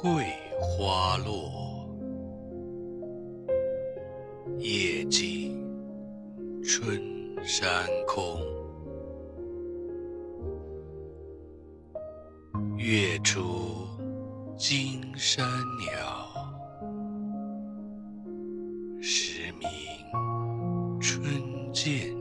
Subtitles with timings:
[0.00, 0.24] 桂
[0.60, 1.84] 花落
[4.60, 5.60] 夜静
[6.62, 7.02] 春
[7.42, 7.68] 山
[8.06, 8.40] 空。
[12.76, 13.88] 月出
[14.56, 15.44] 惊山
[15.80, 16.32] 鸟
[19.02, 21.20] 时鸣春
[21.72, 22.17] 涧。